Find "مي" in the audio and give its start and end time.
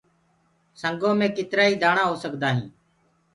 1.19-1.27